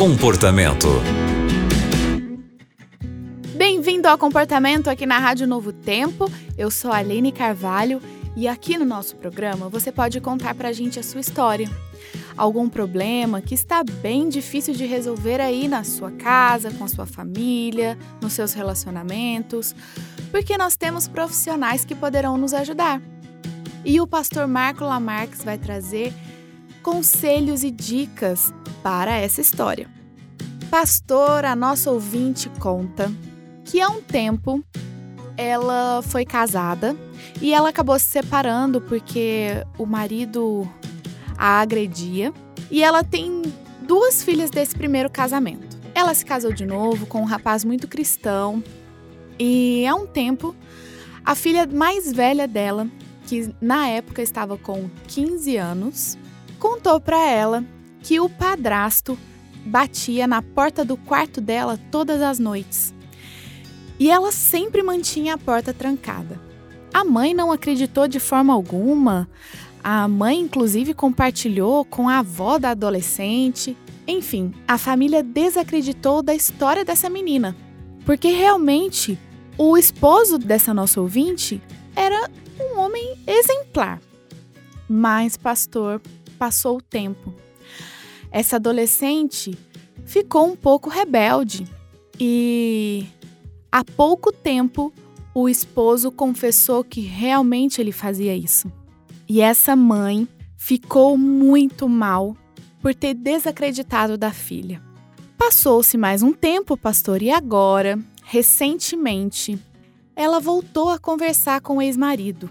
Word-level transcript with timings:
Comportamento. 0.00 0.88
Bem-vindo 3.54 4.08
ao 4.08 4.16
Comportamento 4.16 4.88
aqui 4.88 5.04
na 5.04 5.18
Rádio 5.18 5.46
Novo 5.46 5.74
Tempo. 5.74 6.24
Eu 6.56 6.70
sou 6.70 6.90
a 6.90 6.96
Aline 6.96 7.30
Carvalho 7.30 8.00
e 8.34 8.48
aqui 8.48 8.78
no 8.78 8.86
nosso 8.86 9.14
programa 9.16 9.68
você 9.68 9.92
pode 9.92 10.18
contar 10.18 10.54
pra 10.54 10.72
gente 10.72 10.98
a 10.98 11.02
sua 11.02 11.20
história. 11.20 11.68
Algum 12.34 12.66
problema 12.66 13.42
que 13.42 13.52
está 13.52 13.84
bem 13.84 14.30
difícil 14.30 14.72
de 14.72 14.86
resolver 14.86 15.38
aí 15.38 15.68
na 15.68 15.84
sua 15.84 16.10
casa, 16.12 16.70
com 16.70 16.84
a 16.84 16.88
sua 16.88 17.04
família, 17.04 17.98
nos 18.22 18.32
seus 18.32 18.54
relacionamentos, 18.54 19.74
porque 20.30 20.56
nós 20.56 20.78
temos 20.78 21.08
profissionais 21.08 21.84
que 21.84 21.94
poderão 21.94 22.38
nos 22.38 22.54
ajudar. 22.54 23.02
E 23.84 24.00
o 24.00 24.06
pastor 24.06 24.48
Marco 24.48 24.82
Lamarques 24.82 25.44
vai 25.44 25.58
trazer 25.58 26.14
conselhos 26.82 27.62
e 27.62 27.70
dicas 27.70 28.52
para 28.82 29.16
essa 29.16 29.40
história. 29.40 29.88
Pastor, 30.70 31.44
a 31.44 31.56
nossa 31.56 31.90
ouvinte 31.90 32.48
conta 32.60 33.12
que 33.64 33.80
há 33.80 33.88
um 33.88 34.00
tempo 34.00 34.64
ela 35.36 36.02
foi 36.02 36.24
casada 36.24 36.96
e 37.40 37.54
ela 37.54 37.70
acabou 37.70 37.98
se 37.98 38.06
separando 38.06 38.80
porque 38.80 39.64
o 39.78 39.86
marido 39.86 40.68
a 41.36 41.60
agredia 41.60 42.32
e 42.70 42.82
ela 42.82 43.02
tem 43.02 43.42
duas 43.82 44.22
filhas 44.22 44.50
desse 44.50 44.74
primeiro 44.74 45.08
casamento. 45.08 45.78
Ela 45.94 46.14
se 46.14 46.24
casou 46.24 46.52
de 46.52 46.66
novo 46.66 47.06
com 47.06 47.22
um 47.22 47.24
rapaz 47.24 47.64
muito 47.64 47.88
cristão 47.88 48.62
e 49.38 49.86
há 49.86 49.94
um 49.94 50.06
tempo 50.06 50.54
a 51.24 51.34
filha 51.34 51.66
mais 51.66 52.12
velha 52.12 52.46
dela, 52.46 52.86
que 53.26 53.54
na 53.60 53.88
época 53.88 54.22
estava 54.22 54.58
com 54.58 54.90
15 55.08 55.56
anos, 55.56 56.18
contou 56.60 57.00
para 57.00 57.18
ela 57.26 57.64
que 58.02 58.20
o 58.20 58.28
padrasto 58.28 59.18
batia 59.64 60.26
na 60.26 60.40
porta 60.42 60.84
do 60.84 60.96
quarto 60.96 61.40
dela 61.40 61.78
todas 61.90 62.22
as 62.22 62.38
noites. 62.38 62.94
E 63.98 64.10
ela 64.10 64.30
sempre 64.30 64.82
mantinha 64.82 65.34
a 65.34 65.38
porta 65.38 65.74
trancada. 65.74 66.40
A 66.92 67.04
mãe 67.04 67.34
não 67.34 67.50
acreditou 67.50 68.06
de 68.06 68.20
forma 68.20 68.52
alguma. 68.52 69.28
A 69.82 70.06
mãe, 70.06 70.38
inclusive, 70.40 70.94
compartilhou 70.94 71.84
com 71.84 72.08
a 72.08 72.18
avó 72.18 72.58
da 72.58 72.70
adolescente. 72.70 73.76
Enfim, 74.06 74.52
a 74.66 74.78
família 74.78 75.22
desacreditou 75.22 76.22
da 76.22 76.34
história 76.34 76.84
dessa 76.84 77.08
menina. 77.10 77.56
Porque 78.04 78.28
realmente 78.28 79.18
o 79.56 79.76
esposo 79.76 80.38
dessa 80.38 80.72
nossa 80.72 81.00
ouvinte 81.00 81.60
era 81.94 82.30
um 82.58 82.78
homem 82.78 83.18
exemplar. 83.26 84.00
Mas, 84.88 85.36
pastor, 85.36 86.00
passou 86.40 86.78
o 86.78 86.82
tempo. 86.82 87.34
Essa 88.32 88.56
adolescente 88.56 89.58
ficou 90.06 90.46
um 90.46 90.56
pouco 90.56 90.88
rebelde 90.88 91.66
e 92.18 93.06
há 93.70 93.84
pouco 93.84 94.32
tempo 94.32 94.90
o 95.34 95.50
esposo 95.50 96.10
confessou 96.10 96.82
que 96.82 97.02
realmente 97.02 97.78
ele 97.78 97.92
fazia 97.92 98.34
isso. 98.34 98.72
E 99.28 99.42
essa 99.42 99.76
mãe 99.76 100.26
ficou 100.56 101.18
muito 101.18 101.86
mal 101.86 102.34
por 102.80 102.94
ter 102.94 103.12
desacreditado 103.12 104.16
da 104.16 104.32
filha. 104.32 104.82
Passou-se 105.36 105.98
mais 105.98 106.22
um 106.22 106.32
tempo, 106.32 106.74
pastor, 106.74 107.20
e 107.20 107.30
agora, 107.30 107.98
recentemente, 108.24 109.58
ela 110.16 110.40
voltou 110.40 110.88
a 110.88 110.98
conversar 110.98 111.60
com 111.60 111.76
o 111.76 111.82
ex-marido. 111.82 112.50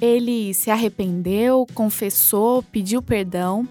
Ele 0.00 0.52
se 0.54 0.70
arrependeu, 0.70 1.66
confessou, 1.74 2.62
pediu 2.62 3.00
perdão 3.00 3.68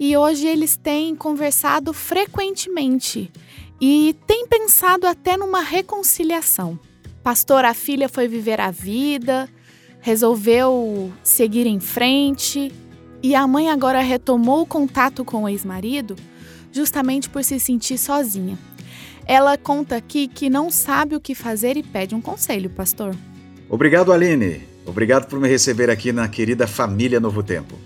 e 0.00 0.16
hoje 0.16 0.46
eles 0.46 0.76
têm 0.76 1.14
conversado 1.14 1.92
frequentemente 1.92 3.30
e 3.78 4.16
têm 4.26 4.46
pensado 4.46 5.06
até 5.06 5.36
numa 5.36 5.60
reconciliação. 5.60 6.78
Pastor, 7.22 7.66
a 7.66 7.74
filha 7.74 8.08
foi 8.08 8.26
viver 8.26 8.62
a 8.62 8.70
vida, 8.70 9.46
resolveu 10.00 11.12
seguir 11.22 11.66
em 11.66 11.78
frente 11.78 12.72
e 13.22 13.34
a 13.34 13.46
mãe 13.46 13.68
agora 13.68 14.00
retomou 14.00 14.62
o 14.62 14.66
contato 14.66 15.22
com 15.22 15.42
o 15.42 15.48
ex-marido 15.48 16.16
justamente 16.72 17.28
por 17.28 17.44
se 17.44 17.60
sentir 17.60 17.98
sozinha. 17.98 18.58
Ela 19.26 19.58
conta 19.58 19.96
aqui 19.96 20.26
que 20.26 20.48
não 20.48 20.70
sabe 20.70 21.14
o 21.14 21.20
que 21.20 21.34
fazer 21.34 21.76
e 21.76 21.82
pede 21.82 22.14
um 22.14 22.22
conselho, 22.22 22.70
pastor. 22.70 23.14
Obrigado, 23.68 24.12
Aline. 24.12 24.69
Obrigado 24.84 25.26
por 25.26 25.38
me 25.38 25.48
receber 25.48 25.90
aqui 25.90 26.12
na 26.12 26.28
querida 26.28 26.66
família 26.66 27.20
Novo 27.20 27.42
Tempo. 27.42 27.78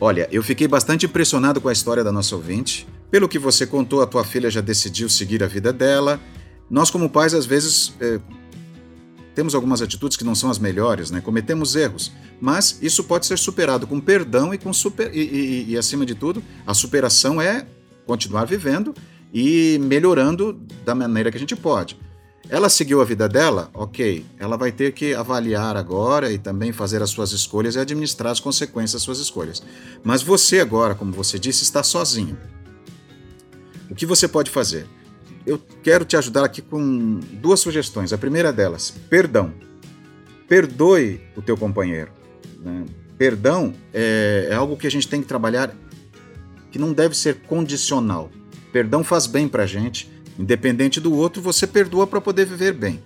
Olha, 0.00 0.28
eu 0.30 0.42
fiquei 0.42 0.68
bastante 0.68 1.06
impressionado 1.06 1.60
com 1.60 1.68
a 1.68 1.72
história 1.72 2.04
da 2.04 2.12
nossa 2.12 2.36
ouvinte. 2.36 2.86
Pelo 3.10 3.28
que 3.28 3.38
você 3.38 3.66
contou, 3.66 4.02
a 4.02 4.06
tua 4.06 4.24
filha 4.24 4.50
já 4.50 4.60
decidiu 4.60 5.08
seguir 5.08 5.42
a 5.42 5.46
vida 5.46 5.72
dela. 5.72 6.20
Nós, 6.70 6.90
como 6.90 7.08
pais, 7.10 7.34
às 7.34 7.46
vezes 7.46 7.94
é, 8.00 8.20
temos 9.34 9.54
algumas 9.54 9.80
atitudes 9.80 10.16
que 10.16 10.24
não 10.24 10.34
são 10.34 10.50
as 10.50 10.58
melhores, 10.58 11.10
né? 11.10 11.20
Cometemos 11.20 11.74
erros, 11.74 12.12
mas 12.40 12.78
isso 12.82 13.04
pode 13.04 13.24
ser 13.24 13.38
superado 13.38 13.86
com 13.86 14.00
perdão 14.00 14.52
e 14.52 14.58
com 14.58 14.72
super 14.72 15.14
e, 15.14 15.20
e, 15.20 15.70
e 15.70 15.78
acima 15.78 16.04
de 16.04 16.14
tudo, 16.14 16.42
a 16.66 16.74
superação 16.74 17.40
é 17.40 17.64
continuar 18.04 18.44
vivendo 18.46 18.94
e 19.32 19.78
melhorando 19.80 20.60
da 20.84 20.94
maneira 20.94 21.30
que 21.30 21.36
a 21.36 21.40
gente 21.40 21.54
pode. 21.54 21.96
Ela 22.50 22.70
seguiu 22.70 23.00
a 23.02 23.04
vida 23.04 23.28
dela? 23.28 23.70
Ok. 23.74 24.24
Ela 24.38 24.56
vai 24.56 24.72
ter 24.72 24.92
que 24.92 25.14
avaliar 25.14 25.76
agora 25.76 26.32
e 26.32 26.38
também 26.38 26.72
fazer 26.72 27.02
as 27.02 27.10
suas 27.10 27.32
escolhas 27.32 27.74
e 27.74 27.78
administrar 27.78 28.32
as 28.32 28.40
consequências 28.40 28.92
das 28.92 29.02
suas 29.02 29.18
escolhas. 29.18 29.62
Mas 30.02 30.22
você 30.22 30.60
agora, 30.60 30.94
como 30.94 31.12
você 31.12 31.38
disse, 31.38 31.62
está 31.62 31.82
sozinho. 31.82 32.38
O 33.90 33.94
que 33.94 34.06
você 34.06 34.26
pode 34.26 34.50
fazer? 34.50 34.86
Eu 35.46 35.60
quero 35.82 36.04
te 36.04 36.16
ajudar 36.16 36.44
aqui 36.44 36.62
com 36.62 37.20
duas 37.34 37.60
sugestões. 37.60 38.12
A 38.12 38.18
primeira 38.18 38.52
delas, 38.52 38.94
perdão. 39.10 39.52
Perdoe 40.48 41.20
o 41.36 41.42
teu 41.42 41.56
companheiro. 41.56 42.10
Né? 42.60 42.86
Perdão 43.18 43.74
é, 43.92 44.48
é 44.50 44.54
algo 44.54 44.76
que 44.76 44.86
a 44.86 44.90
gente 44.90 45.06
tem 45.06 45.20
que 45.20 45.28
trabalhar 45.28 45.74
que 46.70 46.78
não 46.78 46.94
deve 46.94 47.14
ser 47.14 47.40
condicional. 47.42 48.30
Perdão 48.72 49.04
faz 49.04 49.26
bem 49.26 49.48
para 49.48 49.64
a 49.64 49.66
gente 49.66 50.10
Independente 50.38 51.00
do 51.00 51.12
outro, 51.12 51.42
você 51.42 51.66
perdoa 51.66 52.06
para 52.06 52.20
poder 52.20 52.46
viver 52.46 52.72
bem. 52.72 53.02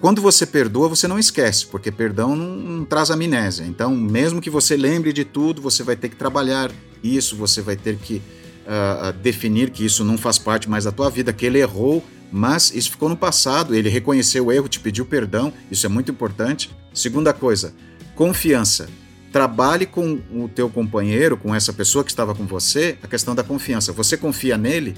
Quando 0.00 0.22
você 0.22 0.46
perdoa, 0.46 0.88
você 0.88 1.08
não 1.08 1.18
esquece, 1.18 1.66
porque 1.66 1.90
perdão 1.90 2.36
não, 2.36 2.56
não, 2.56 2.84
traz 2.84 3.10
amnésia. 3.10 3.64
Então, 3.64 3.96
mesmo 3.96 4.40
que 4.40 4.48
você 4.48 4.76
lembre 4.76 5.12
de 5.12 5.24
tudo, 5.24 5.60
você 5.60 5.82
vai 5.82 5.96
ter 5.96 6.08
que 6.08 6.14
trabalhar 6.14 6.70
isso, 7.02 7.34
você 7.34 7.60
vai 7.60 7.74
ter 7.74 7.96
que 7.96 8.22
uh, 8.64 9.12
definir 9.14 9.70
que 9.70 9.84
isso 9.84 10.04
não 10.04 10.16
faz 10.16 10.38
parte 10.38 10.70
mais 10.70 10.84
da 10.84 10.92
tua 10.92 11.10
vida, 11.10 11.32
que 11.32 11.44
ele 11.44 11.58
errou, 11.58 12.04
mas 12.30 12.72
isso 12.72 12.92
ficou 12.92 13.08
no 13.08 13.16
passado, 13.16 13.74
ele 13.74 13.88
reconheceu 13.88 14.46
o 14.46 14.52
erro, 14.52 14.68
te 14.68 14.78
pediu 14.78 15.04
perdão, 15.04 15.52
isso 15.68 15.84
é 15.84 15.88
muito 15.88 16.12
importante. 16.12 16.70
Segunda 16.94 17.32
coisa, 17.32 17.74
confiança. 18.14 18.88
Trabalhe 19.32 19.84
com 19.84 20.20
o 20.32 20.48
teu 20.48 20.70
companheiro, 20.70 21.36
com 21.36 21.54
essa 21.54 21.72
pessoa 21.72 22.04
que 22.04 22.10
estava 22.10 22.34
com 22.34 22.46
você, 22.46 22.96
a 23.02 23.08
questão 23.08 23.34
da 23.34 23.42
confiança. 23.42 23.92
Você 23.92 24.16
confia 24.16 24.56
nele? 24.56 24.96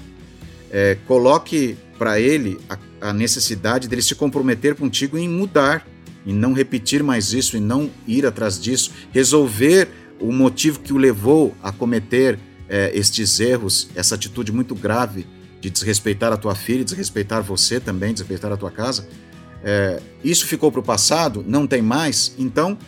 É, 0.71 0.97
coloque 1.07 1.77
para 1.99 2.21
ele 2.21 2.59
a, 2.69 2.79
a, 3.09 3.13
necessidade 3.13 3.89
dele 3.89 4.03
se 4.03 4.15
comprometer 4.15 4.75
contigo 4.75 5.19
em 5.19 5.29
mudar, 5.29 5.87
em 6.27 6.33
não 6.33 6.53
repetir 6.53 7.03
mais 7.03 7.33
isso, 7.33 7.57
em 7.57 7.61
não 7.61 7.91
ir 8.07 8.25
atrás 8.25 8.61
disso, 8.61 8.93
resolver 9.13 9.89
o 10.21 10.33
motivo 10.33 10.81
que 10.81 10.93
o 10.93 10.97
levou 10.97 11.55
a 11.63 11.73
cometer 11.73 12.39
é, 12.69 12.91
estes 12.95 13.41
erros, 13.41 13.89
essa 13.95 14.15
atitude 14.15 14.53
muito 14.53 14.75
grave 14.75 15.27
de 15.61 15.69
desrespeitar 15.69 16.33
a 16.33 16.37
tua 16.37 16.55
filha, 16.55 16.85
desrespeitar 16.85 17.43
você 17.43 17.81
também, 17.81 18.13
desrespeitar 18.13 18.53
a 18.53 18.57
tua 18.57 18.71
casa. 18.71 19.09
É, 19.63 20.01
isso 20.25 20.47
ficou 20.47 20.71
para 20.71 20.81
o 20.81 20.83
passado, 20.83 21.45
não 21.47 21.67
tem 21.67 21.83
mais, 21.83 22.35
então 22.39 22.79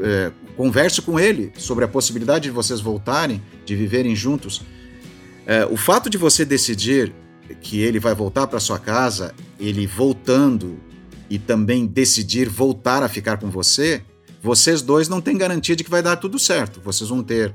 é, 0.00 0.30
converse 0.56 1.00
com 1.00 1.18
ele 1.18 1.52
sobre 1.56 1.84
a 1.84 1.88
possibilidade 1.88 2.44
de 2.44 2.50
vocês 2.50 2.80
voltarem, 2.80 3.42
de 3.64 3.74
viverem 3.74 4.14
juntos. 4.14 4.62
É, 5.46 5.64
o 5.64 5.76
fato 5.76 6.10
de 6.10 6.18
você 6.18 6.44
decidir 6.44 7.14
que 7.60 7.80
ele 7.80 8.00
vai 8.00 8.14
voltar 8.14 8.48
para 8.48 8.58
sua 8.58 8.78
casa, 8.78 9.32
ele 9.58 9.86
voltando 9.86 10.78
e 11.30 11.38
também 11.38 11.86
decidir 11.86 12.48
voltar 12.48 13.02
a 13.02 13.08
ficar 13.08 13.38
com 13.38 13.48
você, 13.48 14.02
vocês 14.42 14.82
dois 14.82 15.08
não 15.08 15.20
têm 15.20 15.38
garantia 15.38 15.76
de 15.76 15.84
que 15.84 15.90
vai 15.90 16.02
dar 16.02 16.16
tudo 16.16 16.38
certo. 16.38 16.80
Vocês 16.80 17.08
vão 17.08 17.22
ter 17.22 17.50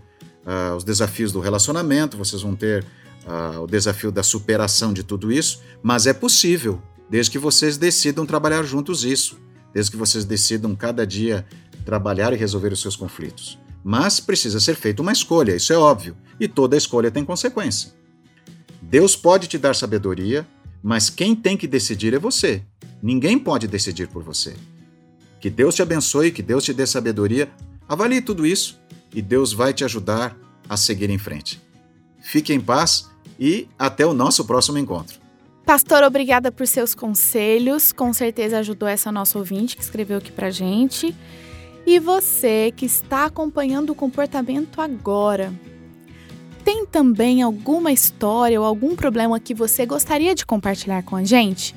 uh, 0.45 0.75
os 0.75 0.83
desafios 0.83 1.31
do 1.31 1.39
relacionamento, 1.39 2.17
vocês 2.17 2.41
vão 2.41 2.55
ter 2.55 2.85
uh, 3.25 3.61
o 3.61 3.67
desafio 3.67 4.11
da 4.11 4.23
superação 4.23 4.93
de 4.93 5.03
tudo 5.03 5.31
isso, 5.31 5.61
mas 5.83 6.07
é 6.07 6.13
possível, 6.13 6.81
desde 7.09 7.31
que 7.31 7.39
vocês 7.39 7.77
decidam 7.77 8.25
trabalhar 8.25 8.63
juntos 8.63 9.03
isso, 9.03 9.37
desde 9.73 9.91
que 9.91 9.97
vocês 9.97 10.25
decidam 10.25 10.75
cada 10.75 11.05
dia 11.05 11.45
trabalhar 11.85 12.33
e 12.33 12.37
resolver 12.37 12.71
os 12.71 12.81
seus 12.81 12.95
conflitos. 12.95 13.59
Mas 13.83 14.19
precisa 14.19 14.59
ser 14.59 14.75
feita 14.75 15.01
uma 15.01 15.11
escolha, 15.11 15.55
isso 15.55 15.73
é 15.73 15.77
óbvio, 15.77 16.15
e 16.41 16.47
toda 16.47 16.75
escolha 16.75 17.11
tem 17.11 17.23
consequência. 17.23 17.93
Deus 18.81 19.15
pode 19.15 19.47
te 19.47 19.59
dar 19.59 19.75
sabedoria, 19.75 20.45
mas 20.81 21.07
quem 21.07 21.35
tem 21.35 21.55
que 21.55 21.67
decidir 21.67 22.15
é 22.15 22.19
você. 22.19 22.63
Ninguém 23.01 23.37
pode 23.37 23.67
decidir 23.67 24.07
por 24.07 24.23
você. 24.23 24.55
Que 25.39 25.51
Deus 25.51 25.75
te 25.75 25.83
abençoe, 25.83 26.31
que 26.31 26.41
Deus 26.41 26.63
te 26.63 26.73
dê 26.73 26.87
sabedoria. 26.87 27.47
Avalie 27.87 28.21
tudo 28.21 28.43
isso 28.43 28.79
e 29.13 29.21
Deus 29.21 29.53
vai 29.53 29.71
te 29.71 29.83
ajudar 29.83 30.35
a 30.67 30.75
seguir 30.75 31.11
em 31.11 31.19
frente. 31.19 31.61
Fique 32.19 32.51
em 32.51 32.59
paz 32.59 33.07
e 33.39 33.67
até 33.77 34.03
o 34.03 34.13
nosso 34.13 34.43
próximo 34.43 34.79
encontro. 34.79 35.19
Pastor, 35.63 36.01
obrigada 36.01 36.51
por 36.51 36.65
seus 36.65 36.95
conselhos. 36.95 37.91
Com 37.91 38.11
certeza 38.13 38.57
ajudou 38.57 38.89
essa 38.89 39.11
nossa 39.11 39.37
ouvinte 39.37 39.77
que 39.77 39.83
escreveu 39.83 40.17
aqui 40.17 40.31
pra 40.31 40.49
gente. 40.49 41.15
E 41.85 41.99
você 41.99 42.73
que 42.75 42.85
está 42.85 43.25
acompanhando 43.25 43.91
o 43.91 43.95
comportamento 43.95 44.81
agora, 44.81 45.53
tem 46.61 46.85
também 46.85 47.41
alguma 47.41 47.91
história 47.91 48.59
ou 48.59 48.65
algum 48.65 48.95
problema 48.95 49.39
que 49.39 49.53
você 49.53 49.85
gostaria 49.85 50.33
de 50.33 50.45
compartilhar 50.45 51.03
com 51.03 51.15
a 51.15 51.23
gente? 51.23 51.75